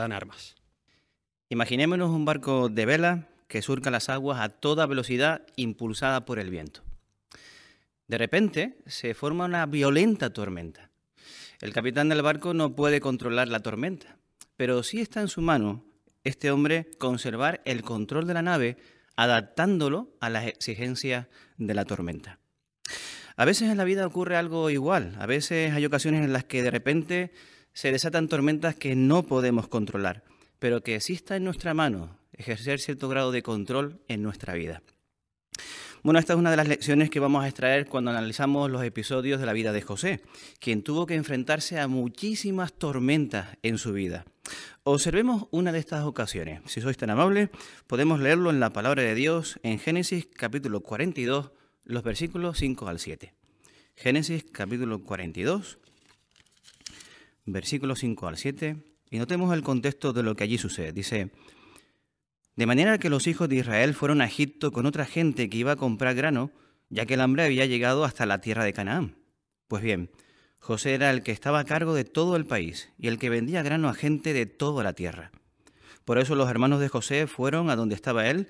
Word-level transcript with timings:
dan 0.00 0.12
armas. 0.12 0.56
Imaginémonos 1.48 2.10
un 2.10 2.24
barco 2.24 2.68
de 2.68 2.86
vela 2.86 3.28
que 3.48 3.62
surca 3.62 3.90
las 3.90 4.08
aguas 4.08 4.40
a 4.40 4.48
toda 4.48 4.86
velocidad 4.86 5.46
impulsada 5.56 6.24
por 6.24 6.38
el 6.38 6.50
viento. 6.50 6.82
De 8.08 8.18
repente 8.18 8.78
se 8.86 9.14
forma 9.14 9.46
una 9.46 9.66
violenta 9.66 10.32
tormenta. 10.32 10.90
El 11.60 11.72
capitán 11.72 12.08
del 12.08 12.22
barco 12.22 12.52
no 12.52 12.74
puede 12.74 13.00
controlar 13.00 13.48
la 13.48 13.60
tormenta, 13.60 14.18
pero 14.56 14.82
sí 14.82 15.00
está 15.00 15.20
en 15.20 15.28
su 15.28 15.40
mano 15.40 15.84
este 16.24 16.50
hombre 16.50 16.90
conservar 16.98 17.62
el 17.64 17.82
control 17.82 18.26
de 18.26 18.34
la 18.34 18.42
nave 18.42 18.76
adaptándolo 19.16 20.10
a 20.20 20.28
las 20.28 20.46
exigencias 20.46 21.26
de 21.56 21.74
la 21.74 21.84
tormenta. 21.84 22.38
A 23.36 23.44
veces 23.44 23.70
en 23.70 23.76
la 23.76 23.84
vida 23.84 24.06
ocurre 24.06 24.36
algo 24.36 24.68
igual, 24.70 25.16
a 25.18 25.26
veces 25.26 25.72
hay 25.72 25.84
ocasiones 25.86 26.24
en 26.24 26.32
las 26.32 26.44
que 26.44 26.62
de 26.62 26.70
repente 26.70 27.32
se 27.76 27.92
desatan 27.92 28.26
tormentas 28.28 28.74
que 28.74 28.96
no 28.96 29.24
podemos 29.24 29.68
controlar, 29.68 30.24
pero 30.58 30.82
que 30.82 30.96
está 30.96 31.36
en 31.36 31.44
nuestra 31.44 31.74
mano 31.74 32.16
ejercer 32.32 32.80
cierto 32.80 33.06
grado 33.06 33.32
de 33.32 33.42
control 33.42 34.00
en 34.08 34.22
nuestra 34.22 34.54
vida. 34.54 34.82
Bueno, 36.02 36.18
esta 36.18 36.32
es 36.32 36.38
una 36.38 36.50
de 36.50 36.56
las 36.56 36.68
lecciones 36.68 37.10
que 37.10 37.20
vamos 37.20 37.44
a 37.44 37.48
extraer 37.48 37.86
cuando 37.86 38.10
analizamos 38.10 38.70
los 38.70 38.82
episodios 38.82 39.40
de 39.40 39.44
la 39.44 39.52
vida 39.52 39.74
de 39.74 39.82
José, 39.82 40.22
quien 40.58 40.82
tuvo 40.82 41.04
que 41.04 41.16
enfrentarse 41.16 41.78
a 41.78 41.86
muchísimas 41.86 42.72
tormentas 42.72 43.58
en 43.62 43.76
su 43.76 43.92
vida. 43.92 44.24
Observemos 44.82 45.46
una 45.50 45.70
de 45.70 45.78
estas 45.78 46.06
ocasiones. 46.06 46.62
Si 46.64 46.80
sois 46.80 46.96
tan 46.96 47.10
amables, 47.10 47.50
podemos 47.86 48.20
leerlo 48.20 48.48
en 48.48 48.58
la 48.58 48.72
palabra 48.72 49.02
de 49.02 49.14
Dios 49.14 49.60
en 49.62 49.78
Génesis 49.78 50.26
capítulo 50.34 50.80
42, 50.80 51.50
los 51.84 52.02
versículos 52.02 52.56
5 52.56 52.88
al 52.88 53.00
7. 53.00 53.34
Génesis 53.96 54.46
capítulo 54.50 55.02
42, 55.02 55.78
versículos 57.46 58.00
5 58.00 58.28
al 58.28 58.36
7, 58.36 58.76
y 59.10 59.18
notemos 59.18 59.54
el 59.54 59.62
contexto 59.62 60.12
de 60.12 60.22
lo 60.22 60.34
que 60.34 60.44
allí 60.44 60.58
sucede. 60.58 60.92
Dice, 60.92 61.30
de 62.56 62.66
manera 62.66 62.98
que 62.98 63.10
los 63.10 63.26
hijos 63.26 63.48
de 63.48 63.56
Israel 63.56 63.94
fueron 63.94 64.20
a 64.20 64.26
Egipto 64.26 64.72
con 64.72 64.86
otra 64.86 65.06
gente 65.06 65.48
que 65.48 65.58
iba 65.58 65.72
a 65.72 65.76
comprar 65.76 66.14
grano, 66.14 66.50
ya 66.88 67.06
que 67.06 67.14
el 67.14 67.20
hambre 67.20 67.44
había 67.44 67.66
llegado 67.66 68.04
hasta 68.04 68.26
la 68.26 68.40
tierra 68.40 68.64
de 68.64 68.72
Canaán. 68.72 69.16
Pues 69.68 69.82
bien, 69.82 70.10
José 70.58 70.94
era 70.94 71.10
el 71.10 71.22
que 71.22 71.32
estaba 71.32 71.60
a 71.60 71.64
cargo 71.64 71.94
de 71.94 72.04
todo 72.04 72.34
el 72.36 72.46
país 72.46 72.90
y 72.98 73.08
el 73.08 73.18
que 73.18 73.30
vendía 73.30 73.62
grano 73.62 73.88
a 73.88 73.94
gente 73.94 74.32
de 74.32 74.46
toda 74.46 74.82
la 74.82 74.94
tierra. 74.94 75.30
Por 76.04 76.18
eso 76.18 76.34
los 76.34 76.48
hermanos 76.48 76.80
de 76.80 76.88
José 76.88 77.26
fueron 77.26 77.68
a 77.68 77.76
donde 77.76 77.94
estaba 77.94 78.28
él 78.28 78.48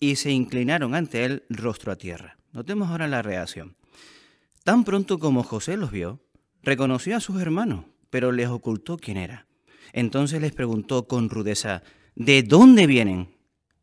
y 0.00 0.16
se 0.16 0.30
inclinaron 0.30 0.94
ante 0.94 1.24
él 1.24 1.44
rostro 1.48 1.92
a 1.92 1.96
tierra. 1.96 2.38
Notemos 2.52 2.88
ahora 2.88 3.06
la 3.06 3.22
reacción. 3.22 3.76
Tan 4.64 4.84
pronto 4.84 5.18
como 5.18 5.42
José 5.42 5.76
los 5.76 5.90
vio, 5.90 6.20
reconoció 6.62 7.16
a 7.16 7.20
sus 7.20 7.40
hermanos, 7.40 7.84
pero 8.12 8.30
les 8.30 8.48
ocultó 8.48 8.98
quién 8.98 9.16
era. 9.16 9.46
Entonces 9.94 10.42
les 10.42 10.52
preguntó 10.52 11.08
con 11.08 11.30
rudeza, 11.30 11.82
¿de 12.14 12.42
dónde 12.42 12.86
vienen? 12.86 13.34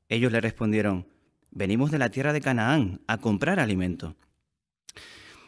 Ellos 0.07 0.31
le 0.31 0.39
respondieron, 0.39 1.07
venimos 1.49 1.89
de 1.89 1.97
la 1.97 2.11
tierra 2.11 2.31
de 2.31 2.39
Canaán 2.39 3.01
a 3.07 3.17
comprar 3.17 3.59
alimento. 3.59 4.15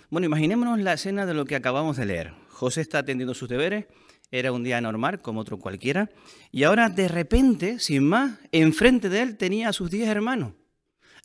Bueno, 0.09 0.25
imaginémonos 0.25 0.79
la 0.79 0.93
escena 0.93 1.27
de 1.27 1.35
lo 1.35 1.45
que 1.45 1.55
acabamos 1.55 1.95
de 1.95 2.07
leer. 2.07 2.33
José 2.49 2.81
está 2.81 2.97
atendiendo 2.97 3.35
sus 3.35 3.47
deberes, 3.47 3.85
era 4.31 4.51
un 4.51 4.63
día 4.63 4.81
normal 4.81 5.21
como 5.21 5.41
otro 5.41 5.59
cualquiera, 5.59 6.09
y 6.51 6.63
ahora 6.63 6.89
de 6.89 7.07
repente, 7.07 7.77
sin 7.77 8.03
más, 8.03 8.39
enfrente 8.51 9.09
de 9.09 9.21
él 9.21 9.37
tenía 9.37 9.69
a 9.69 9.73
sus 9.73 9.91
diez 9.91 10.09
hermanos. 10.09 10.53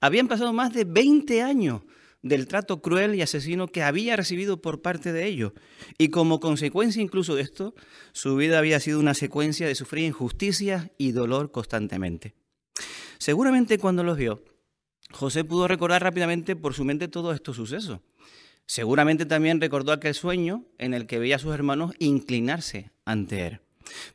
Habían 0.02 0.28
pasado 0.28 0.52
más 0.52 0.74
de 0.74 0.84
20 0.84 1.42
años 1.42 1.80
del 2.22 2.48
trato 2.48 2.82
cruel 2.82 3.14
y 3.14 3.22
asesino 3.22 3.68
que 3.68 3.82
había 3.82 4.16
recibido 4.16 4.60
por 4.60 4.82
parte 4.82 5.12
de 5.12 5.26
ellos. 5.26 5.52
Y 5.98 6.08
como 6.08 6.40
consecuencia 6.40 7.02
incluso 7.02 7.34
de 7.34 7.42
esto, 7.42 7.74
su 8.12 8.36
vida 8.36 8.58
había 8.58 8.80
sido 8.80 9.00
una 9.00 9.14
secuencia 9.14 9.66
de 9.66 9.74
sufrir 9.74 10.04
injusticias 10.04 10.90
y 10.98 11.12
dolor 11.12 11.50
constantemente. 11.52 12.34
Seguramente 13.18 13.78
cuando 13.78 14.04
los 14.04 14.16
vio, 14.16 14.42
José 15.10 15.44
pudo 15.44 15.68
recordar 15.68 16.02
rápidamente 16.02 16.56
por 16.56 16.74
su 16.74 16.84
mente 16.84 17.08
todos 17.08 17.34
estos 17.34 17.56
sucesos. 17.56 18.00
Seguramente 18.66 19.26
también 19.26 19.60
recordó 19.60 19.92
aquel 19.92 20.14
sueño 20.14 20.64
en 20.78 20.92
el 20.92 21.06
que 21.06 21.20
veía 21.20 21.36
a 21.36 21.38
sus 21.38 21.54
hermanos 21.54 21.92
inclinarse 21.98 22.90
ante 23.04 23.46
él. 23.46 23.60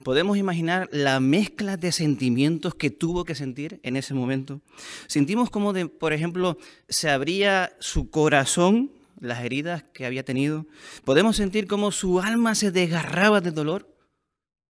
Podemos 0.03 0.37
imaginar 0.37 0.89
la 0.91 1.19
mezcla 1.19 1.77
de 1.77 1.91
sentimientos 1.91 2.75
que 2.75 2.89
tuvo 2.89 3.25
que 3.25 3.35
sentir 3.35 3.79
en 3.83 3.95
ese 3.95 4.13
momento. 4.13 4.61
Sentimos 5.07 5.49
como, 5.49 5.73
de, 5.73 5.87
por 5.87 6.13
ejemplo, 6.13 6.57
se 6.89 7.09
abría 7.09 7.73
su 7.79 8.09
corazón, 8.09 8.91
las 9.19 9.43
heridas 9.43 9.83
que 9.93 10.05
había 10.05 10.25
tenido. 10.25 10.65
Podemos 11.05 11.35
sentir 11.35 11.67
como 11.67 11.91
su 11.91 12.19
alma 12.19 12.55
se 12.55 12.71
desgarraba 12.71 13.41
de 13.41 13.51
dolor. 13.51 13.87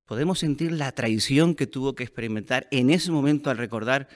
Podemos 0.06 0.40
sentir 0.40 0.74
la 0.74 0.92
traición 0.92 1.56
que 1.56 1.68
tuvo 1.68 1.96
que 1.96 2.04
experimentar 2.04 2.68
en 2.72 2.90
ese 2.90 3.12
momento 3.12 3.50
al 3.50 3.58
recordar 3.58 4.10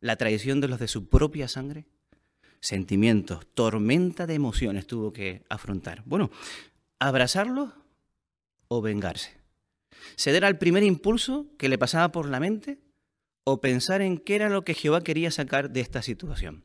la 0.00 0.16
traición 0.16 0.60
de 0.60 0.68
los 0.68 0.78
de 0.78 0.88
su 0.88 1.08
propia 1.08 1.48
sangre. 1.48 1.84
Sentimientos, 2.60 3.46
tormenta 3.54 4.26
de 4.26 4.34
emociones 4.34 4.86
tuvo 4.86 5.12
que 5.12 5.44
afrontar. 5.48 6.02
Bueno, 6.06 6.30
abrazarlo 6.98 7.72
o 8.68 8.82
vengarse. 8.82 9.37
Ceder 10.16 10.44
al 10.44 10.58
primer 10.58 10.82
impulso 10.82 11.46
que 11.58 11.68
le 11.68 11.78
pasaba 11.78 12.12
por 12.12 12.28
la 12.28 12.40
mente 12.40 12.78
o 13.44 13.60
pensar 13.60 14.02
en 14.02 14.18
qué 14.18 14.34
era 14.34 14.48
lo 14.48 14.64
que 14.64 14.74
Jehová 14.74 15.02
quería 15.02 15.30
sacar 15.30 15.70
de 15.70 15.80
esta 15.80 16.02
situación. 16.02 16.64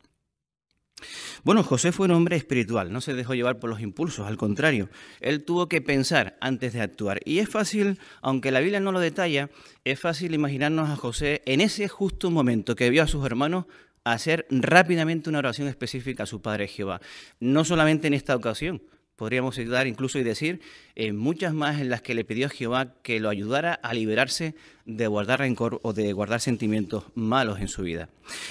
Bueno, 1.42 1.62
José 1.62 1.92
fue 1.92 2.06
un 2.06 2.12
hombre 2.12 2.36
espiritual, 2.36 2.92
no 2.92 3.00
se 3.00 3.14
dejó 3.14 3.34
llevar 3.34 3.58
por 3.58 3.68
los 3.68 3.80
impulsos, 3.80 4.26
al 4.26 4.36
contrario, 4.36 4.88
él 5.20 5.44
tuvo 5.44 5.68
que 5.68 5.82
pensar 5.82 6.38
antes 6.40 6.72
de 6.72 6.80
actuar. 6.80 7.20
Y 7.24 7.38
es 7.38 7.48
fácil, 7.48 7.98
aunque 8.22 8.50
la 8.50 8.60
Biblia 8.60 8.80
no 8.80 8.92
lo 8.92 9.00
detalla, 9.00 9.50
es 9.84 10.00
fácil 10.00 10.34
imaginarnos 10.34 10.88
a 10.88 10.96
José 10.96 11.42
en 11.44 11.60
ese 11.60 11.88
justo 11.88 12.30
momento 12.30 12.76
que 12.76 12.90
vio 12.90 13.02
a 13.02 13.08
sus 13.08 13.26
hermanos 13.26 13.66
hacer 14.04 14.46
rápidamente 14.50 15.30
una 15.30 15.38
oración 15.38 15.68
específica 15.68 16.22
a 16.22 16.26
su 16.26 16.40
Padre 16.40 16.68
Jehová. 16.68 17.00
No 17.40 17.64
solamente 17.64 18.06
en 18.06 18.14
esta 18.14 18.36
ocasión, 18.36 18.82
podríamos 19.16 19.58
ayudar 19.58 19.86
incluso 19.86 20.18
y 20.18 20.24
decir 20.24 20.60
eh, 20.94 21.12
muchas 21.12 21.54
más 21.54 21.80
en 21.80 21.88
las 21.88 22.02
que 22.02 22.14
le 22.14 22.24
pidió 22.24 22.46
a 22.46 22.50
Jehová 22.50 22.94
que 23.02 23.20
lo 23.20 23.28
ayudara 23.28 23.74
a 23.74 23.94
liberarse 23.94 24.54
de 24.84 25.06
guardar 25.06 25.40
rencor 25.40 25.80
o 25.82 25.92
de 25.92 26.12
guardar 26.12 26.40
sentimientos 26.40 27.04
malos 27.14 27.60
en 27.60 27.68
su 27.68 27.82
vida. 27.82 28.08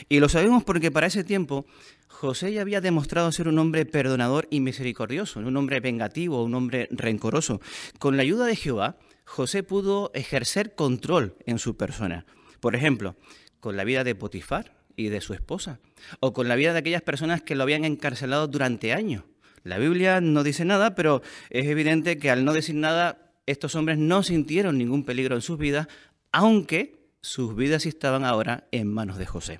Y 0.09 0.19
lo 0.19 0.29
sabemos 0.29 0.63
porque 0.63 0.91
para 0.91 1.07
ese 1.07 1.23
tiempo 1.23 1.65
José 2.07 2.53
ya 2.53 2.61
había 2.61 2.79
demostrado 2.79 3.31
ser 3.31 3.47
un 3.47 3.59
hombre 3.59 3.85
perdonador 3.85 4.47
y 4.49 4.59
misericordioso, 4.61 5.39
un 5.39 5.57
hombre 5.57 5.79
vengativo, 5.79 6.43
un 6.43 6.55
hombre 6.55 6.87
rencoroso. 6.91 7.59
Con 7.99 8.15
la 8.15 8.23
ayuda 8.23 8.45
de 8.45 8.55
Jehová, 8.55 8.97
José 9.25 9.63
pudo 9.63 10.11
ejercer 10.13 10.75
control 10.75 11.35
en 11.45 11.59
su 11.59 11.75
persona. 11.75 12.25
Por 12.59 12.75
ejemplo, 12.75 13.15
con 13.59 13.75
la 13.75 13.83
vida 13.83 14.03
de 14.03 14.15
Potifar 14.15 14.77
y 14.95 15.09
de 15.09 15.21
su 15.21 15.33
esposa, 15.33 15.79
o 16.19 16.33
con 16.33 16.47
la 16.47 16.55
vida 16.55 16.71
de 16.73 16.79
aquellas 16.79 17.01
personas 17.01 17.41
que 17.41 17.55
lo 17.55 17.63
habían 17.63 17.83
encarcelado 17.83 18.47
durante 18.47 18.93
años. 18.93 19.23
La 19.63 19.77
Biblia 19.77 20.21
no 20.21 20.43
dice 20.43 20.65
nada, 20.65 20.95
pero 20.95 21.21
es 21.49 21.65
evidente 21.65 22.17
que 22.17 22.29
al 22.29 22.43
no 22.45 22.53
decir 22.53 22.75
nada, 22.75 23.31
estos 23.45 23.75
hombres 23.75 23.97
no 23.97 24.23
sintieron 24.23 24.77
ningún 24.77 25.05
peligro 25.05 25.35
en 25.35 25.41
sus 25.41 25.57
vidas, 25.57 25.87
aunque 26.31 27.03
sus 27.21 27.55
vidas 27.55 27.85
estaban 27.85 28.25
ahora 28.25 28.67
en 28.71 28.91
manos 28.91 29.17
de 29.17 29.25
José. 29.25 29.59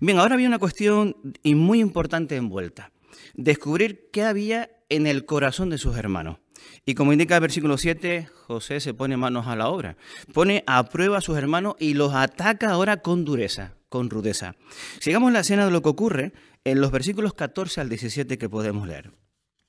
Bien, 0.00 0.18
ahora 0.18 0.34
había 0.34 0.48
una 0.48 0.58
cuestión 0.58 1.16
y 1.42 1.54
muy 1.54 1.80
importante 1.80 2.36
envuelta. 2.36 2.92
Descubrir 3.34 4.10
qué 4.12 4.24
había 4.24 4.70
en 4.88 5.06
el 5.06 5.24
corazón 5.24 5.70
de 5.70 5.78
sus 5.78 5.96
hermanos. 5.96 6.38
Y 6.84 6.94
como 6.94 7.12
indica 7.12 7.36
el 7.36 7.40
versículo 7.40 7.78
7, 7.78 8.28
José 8.46 8.80
se 8.80 8.94
pone 8.94 9.16
manos 9.16 9.46
a 9.46 9.56
la 9.56 9.68
obra. 9.68 9.96
Pone 10.32 10.62
a 10.66 10.84
prueba 10.84 11.18
a 11.18 11.22
sus 11.22 11.38
hermanos 11.38 11.74
y 11.78 11.94
los 11.94 12.14
ataca 12.14 12.70
ahora 12.70 12.98
con 12.98 13.24
dureza, 13.24 13.75
con 13.88 14.10
rudeza. 14.10 14.56
Sigamos 15.00 15.32
la 15.32 15.40
escena 15.40 15.64
de 15.64 15.70
lo 15.70 15.82
que 15.82 15.88
ocurre 15.88 16.32
en 16.64 16.80
los 16.80 16.90
versículos 16.90 17.34
14 17.34 17.80
al 17.80 17.88
17 17.88 18.38
que 18.38 18.48
podemos 18.48 18.86
leer. 18.86 19.12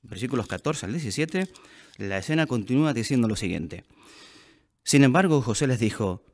Versículos 0.02 0.46
14 0.46 0.86
al 0.86 0.92
17, 0.92 1.48
la 1.98 2.18
escena 2.18 2.46
continúa 2.46 2.94
diciendo 2.94 3.28
lo 3.28 3.36
siguiente. 3.36 3.84
Sin 4.84 5.04
embargo, 5.04 5.42
José 5.42 5.66
les 5.66 5.80
dijo, 5.80 6.24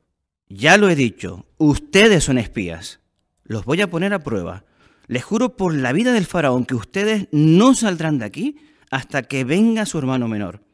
ya 0.48 0.76
lo 0.76 0.88
he 0.88 0.94
dicho, 0.94 1.46
ustedes 1.58 2.25
son 2.25 2.38
espías 2.38 3.00
los 3.44 3.64
voy 3.64 3.81
a 3.82 3.90
poner 3.90 4.12
a 4.14 4.25
prueba. 4.25 4.64
Les 5.06 5.22
juro 5.22 5.56
por 5.56 5.75
la 5.75 5.92
vida 5.92 6.12
del 6.12 6.25
faraón 6.25 6.64
que 6.64 6.75
ustedes 6.75 7.28
no 7.30 7.75
saldrán 7.75 8.19
de 8.19 8.25
aquí 8.25 8.56
hasta 8.90 9.22
que 9.22 9.44
venga 9.44 9.87
su 9.87 9.98
hermano 9.98 10.28
menor. 10.28 10.64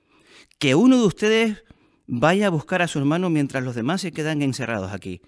Que 0.58 0.74
uno 0.74 0.98
de 0.98 1.06
ustedes 1.06 1.64
vaya 2.06 2.46
a 2.46 2.50
buscar 2.50 2.80
a 2.82 2.88
su 2.88 2.98
hermano 2.98 3.28
mientras 3.28 3.64
los 3.64 3.74
demás 3.74 4.00
se 4.00 4.12
quedan 4.12 4.42
encerrados 4.42 4.92
aquí. 4.92 5.20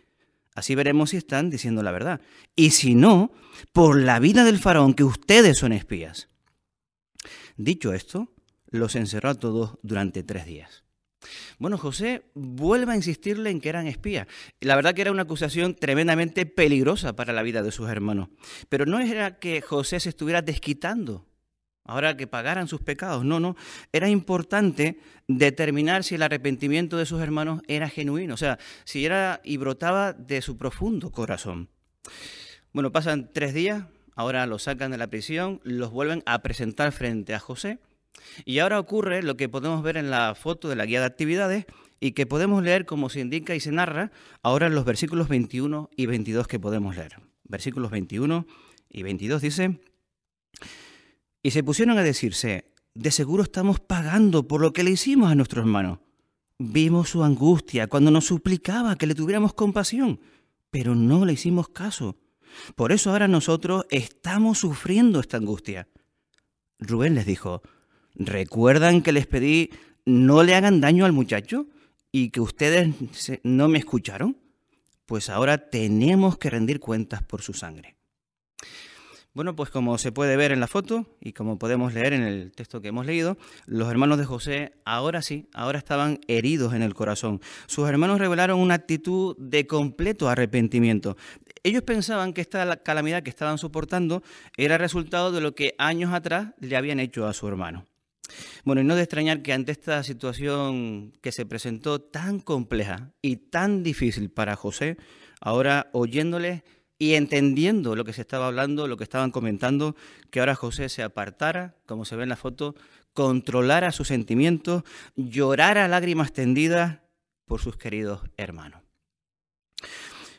Así 0.54 0.74
veremos 0.74 1.10
si 1.10 1.16
están 1.16 1.50
diciendo 1.50 1.82
la 1.82 1.92
verdad. 1.92 2.20
Y 2.54 2.70
si 2.70 2.94
no, 2.94 3.32
por 3.72 4.00
la 4.00 4.18
vida 4.18 4.44
del 4.44 4.58
faraón 4.58 4.94
que 4.94 5.04
ustedes 5.04 5.58
son 5.58 5.72
espías. 5.72 6.28
Dicho 7.56 7.94
esto, 7.94 8.32
los 8.66 8.96
encerró 8.96 9.30
a 9.30 9.34
todos 9.34 9.78
durante 9.82 10.22
tres 10.22 10.46
días. 10.46 10.84
Bueno, 11.58 11.78
José 11.78 12.30
vuelve 12.34 12.92
a 12.92 12.96
insistirle 12.96 13.50
en 13.50 13.60
que 13.60 13.68
eran 13.68 13.86
espías. 13.86 14.26
La 14.60 14.74
verdad 14.76 14.94
que 14.94 15.02
era 15.02 15.12
una 15.12 15.22
acusación 15.22 15.74
tremendamente 15.74 16.46
peligrosa 16.46 17.14
para 17.14 17.32
la 17.32 17.42
vida 17.42 17.62
de 17.62 17.70
sus 17.70 17.88
hermanos. 17.88 18.28
Pero 18.68 18.86
no 18.86 18.98
era 18.98 19.38
que 19.38 19.60
José 19.60 20.00
se 20.00 20.08
estuviera 20.08 20.42
desquitando 20.42 21.26
ahora 21.84 22.16
que 22.16 22.26
pagaran 22.26 22.68
sus 22.68 22.80
pecados. 22.80 23.24
No, 23.24 23.40
no. 23.40 23.56
Era 23.92 24.08
importante 24.08 24.98
determinar 25.28 26.04
si 26.04 26.14
el 26.14 26.22
arrepentimiento 26.22 26.96
de 26.96 27.06
sus 27.06 27.20
hermanos 27.20 27.62
era 27.68 27.88
genuino, 27.88 28.34
o 28.34 28.36
sea, 28.36 28.58
si 28.84 29.04
era 29.04 29.40
y 29.44 29.56
brotaba 29.56 30.12
de 30.12 30.42
su 30.42 30.56
profundo 30.56 31.10
corazón. 31.10 31.68
Bueno, 32.72 32.92
pasan 32.92 33.30
tres 33.32 33.54
días, 33.54 33.84
ahora 34.14 34.46
los 34.46 34.64
sacan 34.64 34.90
de 34.90 34.98
la 34.98 35.08
prisión, 35.08 35.60
los 35.64 35.90
vuelven 35.90 36.22
a 36.26 36.40
presentar 36.42 36.92
frente 36.92 37.34
a 37.34 37.38
José. 37.38 37.78
Y 38.44 38.58
ahora 38.58 38.78
ocurre 38.78 39.22
lo 39.22 39.36
que 39.36 39.48
podemos 39.48 39.82
ver 39.82 39.96
en 39.96 40.10
la 40.10 40.34
foto 40.34 40.68
de 40.68 40.76
la 40.76 40.86
guía 40.86 41.00
de 41.00 41.06
actividades 41.06 41.66
y 41.98 42.12
que 42.12 42.26
podemos 42.26 42.62
leer 42.62 42.84
como 42.84 43.08
se 43.08 43.20
indica 43.20 43.54
y 43.54 43.60
se 43.60 43.72
narra 43.72 44.10
ahora 44.42 44.66
en 44.66 44.74
los 44.74 44.84
versículos 44.84 45.28
21 45.28 45.90
y 45.96 46.06
22 46.06 46.46
que 46.46 46.58
podemos 46.58 46.96
leer. 46.96 47.16
Versículos 47.44 47.90
21 47.90 48.46
y 48.90 49.02
22 49.02 49.42
dice, 49.42 49.80
y 51.42 51.50
se 51.50 51.62
pusieron 51.62 51.98
a 51.98 52.02
decirse, 52.02 52.72
de 52.94 53.10
seguro 53.10 53.42
estamos 53.42 53.80
pagando 53.80 54.46
por 54.46 54.60
lo 54.60 54.72
que 54.72 54.84
le 54.84 54.92
hicimos 54.92 55.30
a 55.30 55.34
nuestro 55.34 55.60
hermano. 55.60 56.00
Vimos 56.58 57.08
su 57.10 57.24
angustia 57.24 57.88
cuando 57.88 58.10
nos 58.10 58.26
suplicaba 58.26 58.96
que 58.96 59.06
le 59.06 59.14
tuviéramos 59.14 59.54
compasión, 59.54 60.20
pero 60.70 60.94
no 60.94 61.24
le 61.24 61.32
hicimos 61.32 61.68
caso. 61.68 62.16
Por 62.76 62.92
eso 62.92 63.10
ahora 63.10 63.28
nosotros 63.28 63.86
estamos 63.90 64.58
sufriendo 64.58 65.20
esta 65.20 65.38
angustia. 65.38 65.88
Rubén 66.78 67.14
les 67.14 67.26
dijo, 67.26 67.62
¿recuerdan 68.14 69.02
que 69.02 69.12
les 69.12 69.26
pedí 69.26 69.70
no 70.04 70.42
le 70.42 70.54
hagan 70.54 70.80
daño 70.80 71.04
al 71.04 71.12
muchacho 71.12 71.66
y 72.12 72.30
que 72.30 72.40
ustedes 72.40 72.94
no 73.42 73.68
me 73.68 73.78
escucharon? 73.78 74.36
Pues 75.06 75.30
ahora 75.30 75.70
tenemos 75.70 76.38
que 76.38 76.50
rendir 76.50 76.78
cuentas 76.78 77.22
por 77.22 77.42
su 77.42 77.54
sangre. 77.54 77.96
Bueno, 79.34 79.56
pues 79.56 79.70
como 79.70 79.96
se 79.96 80.12
puede 80.12 80.36
ver 80.36 80.52
en 80.52 80.60
la 80.60 80.66
foto 80.66 81.06
y 81.18 81.32
como 81.32 81.58
podemos 81.58 81.94
leer 81.94 82.12
en 82.12 82.22
el 82.22 82.52
texto 82.52 82.82
que 82.82 82.88
hemos 82.88 83.06
leído, 83.06 83.38
los 83.64 83.90
hermanos 83.90 84.18
de 84.18 84.26
José 84.26 84.72
ahora 84.84 85.22
sí, 85.22 85.48
ahora 85.54 85.78
estaban 85.78 86.20
heridos 86.28 86.74
en 86.74 86.82
el 86.82 86.92
corazón. 86.92 87.40
Sus 87.66 87.88
hermanos 87.88 88.18
revelaron 88.18 88.60
una 88.60 88.74
actitud 88.74 89.34
de 89.38 89.66
completo 89.66 90.28
arrepentimiento. 90.28 91.16
Ellos 91.62 91.82
pensaban 91.82 92.34
que 92.34 92.42
esta 92.42 92.76
calamidad 92.82 93.22
que 93.22 93.30
estaban 93.30 93.56
soportando 93.56 94.22
era 94.58 94.76
resultado 94.76 95.32
de 95.32 95.40
lo 95.40 95.54
que 95.54 95.74
años 95.78 96.12
atrás 96.12 96.52
le 96.60 96.76
habían 96.76 97.00
hecho 97.00 97.26
a 97.26 97.32
su 97.32 97.48
hermano. 97.48 97.86
Bueno, 98.64 98.82
y 98.82 98.84
no 98.84 98.96
de 98.96 99.02
extrañar 99.02 99.40
que 99.40 99.54
ante 99.54 99.72
esta 99.72 100.02
situación 100.02 101.12
que 101.22 101.32
se 101.32 101.46
presentó 101.46 102.02
tan 102.02 102.38
compleja 102.38 103.12
y 103.22 103.36
tan 103.36 103.82
difícil 103.82 104.30
para 104.30 104.56
José, 104.56 104.98
ahora 105.40 105.88
oyéndole 105.92 106.64
y 107.02 107.16
entendiendo 107.16 107.96
lo 107.96 108.04
que 108.04 108.12
se 108.12 108.20
estaba 108.20 108.46
hablando, 108.46 108.86
lo 108.86 108.96
que 108.96 109.02
estaban 109.02 109.32
comentando, 109.32 109.96
que 110.30 110.38
ahora 110.38 110.54
José 110.54 110.88
se 110.88 111.02
apartara, 111.02 111.74
como 111.84 112.04
se 112.04 112.14
ve 112.14 112.22
en 112.22 112.28
la 112.28 112.36
foto, 112.36 112.76
controlara 113.12 113.90
sus 113.90 114.06
sentimientos, 114.06 114.84
llorara 115.16 115.88
lágrimas 115.88 116.32
tendidas 116.32 117.00
por 117.44 117.60
sus 117.60 117.76
queridos 117.76 118.20
hermanos. 118.36 118.82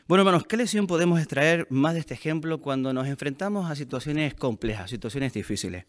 Bueno, 0.08 0.22
hermanos, 0.22 0.46
¿qué 0.46 0.56
lección 0.56 0.86
podemos 0.86 1.18
extraer 1.18 1.66
más 1.68 1.92
de 1.92 2.00
este 2.00 2.14
ejemplo 2.14 2.58
cuando 2.58 2.94
nos 2.94 3.08
enfrentamos 3.08 3.70
a 3.70 3.76
situaciones 3.76 4.32
complejas, 4.32 4.88
situaciones 4.88 5.34
difíciles? 5.34 5.84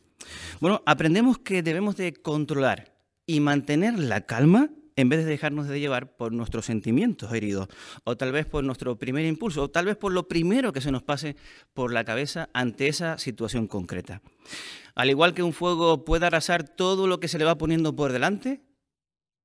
Bueno, 0.60 0.84
aprendemos 0.86 1.38
que 1.38 1.64
debemos 1.64 1.96
de 1.96 2.12
controlar 2.12 2.98
y 3.26 3.40
mantener 3.40 3.98
la 3.98 4.26
calma 4.26 4.72
en 4.96 5.10
vez 5.10 5.20
de 5.20 5.26
dejarnos 5.26 5.68
de 5.68 5.80
llevar 5.80 6.16
por 6.16 6.32
nuestros 6.32 6.66
sentimientos 6.66 7.34
heridos, 7.34 7.68
o 8.04 8.16
tal 8.16 8.32
vez 8.32 8.46
por 8.46 8.64
nuestro 8.64 8.98
primer 8.98 9.26
impulso, 9.26 9.64
o 9.64 9.70
tal 9.70 9.86
vez 9.86 9.98
por 9.98 10.14
lo 10.14 10.28
primero 10.28 10.72
que 10.72 10.82
se 10.82 10.92
nos 10.92 11.04
pase 11.04 11.36
por 11.74 11.92
la 11.92 12.06
cabeza 12.06 12.50
ante 12.54 12.88
esa 12.88 13.18
situación 13.18 13.68
concreta. 13.68 14.22
Al 14.96 15.10
igual 15.10 15.34
que 15.34 15.44
un 15.44 15.54
fuego 15.54 16.06
puede 16.06 16.26
arrasar 16.26 16.64
todo 16.64 17.08
lo 17.08 17.20
que 17.20 17.28
se 17.28 17.38
le 17.38 17.46
va 17.46 17.58
poniendo 17.58 17.96
por 17.96 18.12
delante, 18.14 18.62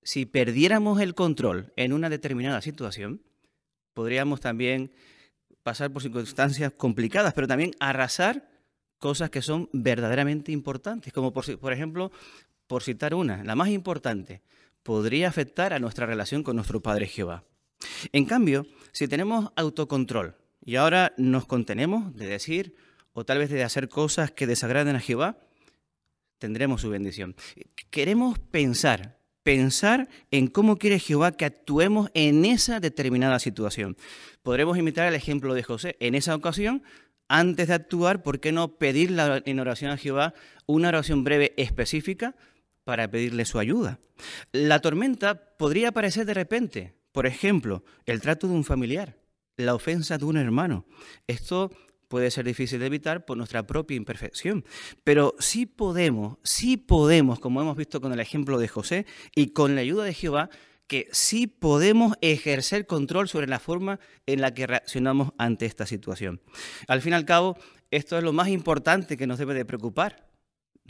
si 0.02 0.24
perdiéramos 0.24 1.00
el 1.00 1.14
control 1.14 1.72
en 1.76 1.92
una 1.92 2.08
determinada 2.08 2.60
situación, 2.62 3.22
podríamos 3.92 4.40
también 4.40 4.92
pasar 5.62 5.92
por 5.92 6.02
circunstancias 6.02 6.72
complicadas, 6.76 7.34
pero 7.34 7.46
también 7.46 7.72
arrasar 7.80 8.48
cosas 8.98 9.30
que 9.30 9.42
son 9.42 9.68
verdaderamente 9.72 10.52
importantes, 10.52 11.12
como 11.12 11.32
por, 11.32 11.58
por 11.58 11.72
ejemplo, 11.72 12.12
por 12.66 12.82
citar 12.82 13.14
una, 13.14 13.42
la 13.42 13.56
más 13.56 13.68
importante, 13.68 14.42
podría 14.82 15.28
afectar 15.28 15.72
a 15.72 15.78
nuestra 15.78 16.06
relación 16.06 16.42
con 16.42 16.56
nuestro 16.56 16.80
Padre 16.80 17.06
Jehová. 17.06 17.44
En 18.12 18.24
cambio, 18.24 18.66
si 18.92 19.08
tenemos 19.08 19.50
autocontrol 19.56 20.36
y 20.64 20.76
ahora 20.76 21.12
nos 21.16 21.46
contenemos 21.46 22.14
de 22.14 22.26
decir 22.26 22.74
o 23.12 23.24
tal 23.24 23.38
vez 23.38 23.50
de 23.50 23.64
hacer 23.64 23.88
cosas 23.88 24.30
que 24.30 24.46
desagraden 24.46 24.96
a 24.96 25.00
Jehová, 25.00 25.38
tendremos 26.38 26.80
su 26.80 26.90
bendición. 26.90 27.34
Queremos 27.90 28.38
pensar, 28.38 29.18
pensar 29.42 30.08
en 30.30 30.46
cómo 30.48 30.76
quiere 30.76 30.98
Jehová 30.98 31.32
que 31.32 31.44
actuemos 31.44 32.10
en 32.14 32.44
esa 32.44 32.80
determinada 32.80 33.38
situación. 33.38 33.96
Podremos 34.42 34.78
imitar 34.78 35.06
el 35.08 35.14
ejemplo 35.14 35.54
de 35.54 35.62
José. 35.62 35.96
En 36.00 36.14
esa 36.14 36.34
ocasión, 36.34 36.82
antes 37.28 37.68
de 37.68 37.74
actuar, 37.74 38.22
¿por 38.22 38.40
qué 38.40 38.52
no 38.52 38.78
pedir 38.78 39.16
en 39.44 39.60
oración 39.60 39.90
a 39.90 39.96
Jehová 39.96 40.34
una 40.66 40.88
oración 40.88 41.24
breve 41.24 41.52
específica 41.56 42.34
para 42.84 43.10
pedirle 43.10 43.44
su 43.44 43.58
ayuda. 43.58 43.98
La 44.52 44.80
tormenta 44.80 45.56
podría 45.56 45.88
aparecer 45.88 46.26
de 46.26 46.34
repente, 46.34 46.94
por 47.12 47.26
ejemplo, 47.26 47.84
el 48.06 48.20
trato 48.20 48.46
de 48.46 48.54
un 48.54 48.64
familiar, 48.64 49.16
la 49.56 49.74
ofensa 49.74 50.18
de 50.18 50.24
un 50.24 50.36
hermano. 50.36 50.86
Esto 51.26 51.70
puede 52.08 52.30
ser 52.30 52.44
difícil 52.44 52.80
de 52.80 52.86
evitar 52.86 53.24
por 53.24 53.36
nuestra 53.36 53.66
propia 53.66 53.96
imperfección, 53.96 54.64
pero 55.04 55.34
sí 55.38 55.64
podemos, 55.64 56.38
sí 56.42 56.76
podemos, 56.76 57.38
como 57.38 57.60
hemos 57.60 57.76
visto 57.76 58.00
con 58.00 58.12
el 58.12 58.20
ejemplo 58.20 58.58
de 58.58 58.68
José 58.68 59.06
y 59.34 59.50
con 59.52 59.74
la 59.74 59.82
ayuda 59.82 60.04
de 60.04 60.14
Jehová, 60.14 60.50
que 60.88 61.08
sí 61.12 61.46
podemos 61.46 62.14
ejercer 62.20 62.84
control 62.88 63.28
sobre 63.28 63.46
la 63.46 63.60
forma 63.60 64.00
en 64.26 64.40
la 64.40 64.52
que 64.52 64.66
reaccionamos 64.66 65.32
ante 65.38 65.66
esta 65.66 65.86
situación. 65.86 66.40
Al 66.88 67.00
fin 67.00 67.12
y 67.12 67.16
al 67.16 67.24
cabo, 67.24 67.56
esto 67.92 68.18
es 68.18 68.24
lo 68.24 68.32
más 68.32 68.48
importante 68.48 69.16
que 69.16 69.28
nos 69.28 69.38
debe 69.38 69.54
de 69.54 69.64
preocupar, 69.64 70.29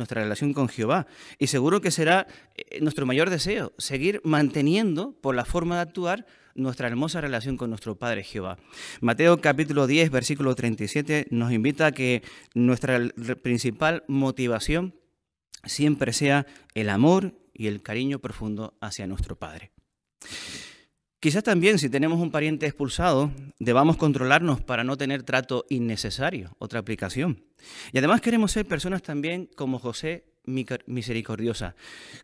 nuestra 0.00 0.22
relación 0.22 0.52
con 0.52 0.68
Jehová. 0.68 1.06
Y 1.38 1.46
seguro 1.46 1.80
que 1.80 1.90
será 1.90 2.26
eh, 2.56 2.80
nuestro 2.80 3.06
mayor 3.06 3.30
deseo, 3.30 3.72
seguir 3.78 4.20
manteniendo 4.24 5.12
por 5.20 5.36
la 5.36 5.44
forma 5.44 5.76
de 5.76 5.82
actuar 5.82 6.26
nuestra 6.54 6.88
hermosa 6.88 7.20
relación 7.20 7.56
con 7.56 7.70
nuestro 7.70 7.96
Padre 7.96 8.24
Jehová. 8.24 8.58
Mateo 9.00 9.40
capítulo 9.40 9.86
10, 9.86 10.10
versículo 10.10 10.54
37 10.54 11.28
nos 11.30 11.52
invita 11.52 11.86
a 11.86 11.92
que 11.92 12.22
nuestra 12.54 12.98
principal 13.42 14.02
motivación 14.08 14.94
siempre 15.64 16.12
sea 16.12 16.46
el 16.74 16.88
amor 16.88 17.34
y 17.52 17.68
el 17.68 17.82
cariño 17.82 18.18
profundo 18.18 18.76
hacia 18.80 19.06
nuestro 19.06 19.36
Padre. 19.36 19.70
Quizás 21.20 21.44
también 21.44 21.78
si 21.78 21.90
tenemos 21.90 22.18
un 22.18 22.30
pariente 22.30 22.64
expulsado, 22.64 23.30
debamos 23.58 23.98
controlarnos 23.98 24.62
para 24.62 24.84
no 24.84 24.96
tener 24.96 25.22
trato 25.22 25.66
innecesario, 25.68 26.56
otra 26.58 26.80
aplicación. 26.80 27.44
Y 27.92 27.98
además 27.98 28.22
queremos 28.22 28.52
ser 28.52 28.64
personas 28.64 29.02
también 29.02 29.50
como 29.54 29.78
José 29.78 30.24
misericordiosa. 30.86 31.74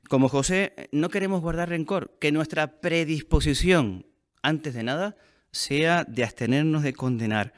Como 0.09 0.30
José 0.30 0.88
no 0.92 1.11
queremos 1.11 1.42
guardar 1.42 1.68
rencor, 1.68 2.16
que 2.18 2.32
nuestra 2.32 2.80
predisposición, 2.80 4.06
antes 4.42 4.73
de 4.73 4.82
nada, 4.82 5.16
sea 5.50 6.04
de 6.04 6.25
abstenernos 6.25 6.82
de 6.82 6.94
condenar. 6.94 7.52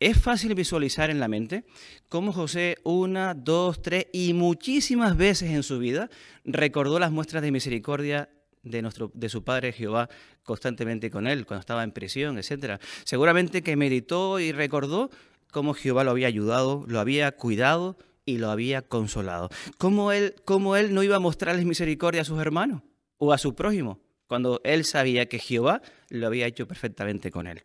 Es 0.00 0.18
fácil 0.18 0.56
visualizar 0.56 1.08
en 1.08 1.20
la 1.20 1.28
mente 1.28 1.64
cómo 2.08 2.32
José 2.32 2.78
una, 2.82 3.34
dos, 3.34 3.80
tres 3.80 4.06
y 4.12 4.32
muchísimas 4.34 5.16
veces 5.16 5.50
en 5.50 5.62
su 5.62 5.78
vida 5.78 6.10
recordó 6.44 6.98
las 6.98 7.12
muestras 7.12 7.42
de 7.42 7.52
misericordia 7.52 8.28
de, 8.62 8.82
nuestro, 8.82 9.10
de 9.14 9.28
su 9.28 9.44
padre 9.44 9.72
Jehová 9.72 10.08
constantemente 10.42 11.10
con 11.10 11.26
él, 11.26 11.46
cuando 11.46 11.60
estaba 11.60 11.84
en 11.84 11.92
prisión, 11.92 12.38
etc. 12.38 12.80
Seguramente 13.04 13.62
que 13.62 13.76
meditó 13.76 14.40
y 14.40 14.52
recordó 14.52 15.10
cómo 15.50 15.74
Jehová 15.74 16.04
lo 16.04 16.10
había 16.10 16.28
ayudado, 16.28 16.84
lo 16.86 17.00
había 17.00 17.32
cuidado 17.32 17.96
y 18.24 18.38
lo 18.38 18.50
había 18.50 18.82
consolado. 18.82 19.48
¿Cómo 19.78 20.12
él, 20.12 20.34
cómo 20.44 20.76
él 20.76 20.94
no 20.94 21.02
iba 21.02 21.16
a 21.16 21.20
mostrarles 21.20 21.64
misericordia 21.64 22.22
a 22.22 22.24
sus 22.24 22.40
hermanos 22.40 22.82
o 23.20 23.32
a 23.32 23.38
su 23.38 23.54
prójimo, 23.54 24.00
cuando 24.26 24.60
él 24.64 24.84
sabía 24.84 25.26
que 25.26 25.38
Jehová 25.38 25.82
lo 26.08 26.26
había 26.26 26.46
hecho 26.46 26.66
perfectamente 26.66 27.30
con 27.30 27.46
él. 27.46 27.64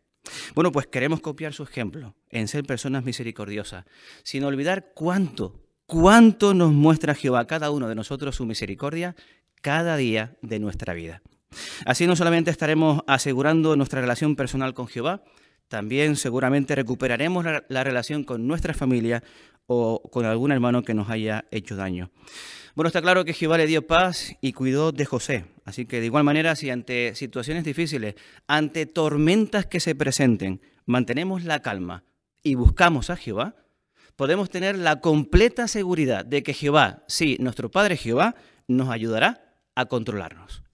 Bueno, 0.54 0.72
pues 0.72 0.88
queremos 0.88 1.22
copiar 1.22 1.54
su 1.54 1.64
ejemplo 1.64 2.16
en 2.30 2.48
ser 2.48 2.66
personas 2.66 3.06
misericordiosas, 3.06 3.86
sin 4.24 4.44
olvidar 4.44 4.92
cuánto, 4.94 5.62
cuánto 5.86 6.54
nos 6.54 6.72
muestra 6.72 7.16
Jehová 7.16 7.46
cada 7.46 7.72
uno 7.72 7.88
de 7.88 7.96
nosotros 7.96 8.36
su 8.36 8.46
misericordia 8.46 9.16
cada 9.66 9.98
día 9.98 10.38
de 10.44 10.60
nuestra 10.60 10.94
vida. 10.94 11.24
Así 11.88 12.06
no 12.06 12.16
solamente 12.16 12.52
estaremos 12.52 13.02
asegurando 13.08 13.76
nuestra 13.76 14.00
relación 14.00 14.36
personal 14.36 14.76
con 14.76 14.86
Jehová, 14.86 15.24
también 15.68 16.18
seguramente 16.18 16.76
recuperaremos 16.76 17.44
la, 17.68 17.84
relación 17.84 18.24
con 18.24 18.46
nuestra 18.46 18.76
familia 18.76 19.24
o 19.66 20.04
con 20.12 20.26
algún 20.26 20.52
hermano 20.52 20.84
que 20.84 20.94
nos 20.94 21.10
haya 21.10 21.46
hecho 21.50 21.76
daño. 21.76 22.12
Bueno, 22.76 22.90
está 22.90 23.02
claro 23.02 23.26
que 23.26 23.34
Jehová 23.34 23.58
le 23.58 23.66
dio 23.66 23.88
paz 23.88 24.36
y 24.40 24.54
cuidó 24.54 24.92
de 24.92 25.06
José. 25.06 25.46
Así 25.66 25.88
que 25.88 26.00
de 26.00 26.06
igual 26.06 26.24
manera, 26.24 26.56
si 26.56 26.70
ante 26.70 27.16
situaciones 27.16 27.64
difíciles, 27.64 28.14
ante 28.46 28.86
tormentas 28.86 29.66
que 29.66 29.80
se 29.80 29.96
presenten, 29.96 30.62
mantenemos 30.86 31.44
la 31.44 31.64
calma 31.64 32.04
y 32.44 32.54
buscamos 32.54 33.10
a 33.10 33.16
Jehová, 33.16 33.56
podemos 34.16 34.52
tener 34.52 34.78
la 34.78 35.00
completa 35.00 35.68
seguridad 35.68 36.24
de 36.24 36.44
que 36.44 36.54
Jehová, 36.54 37.04
sí, 37.08 37.38
nuestro 37.40 37.72
Padre 37.72 37.98
Jehová, 37.98 38.36
nos 38.68 38.90
ayudará 38.90 39.45
a 39.76 39.86
controlarnos. 39.86 40.65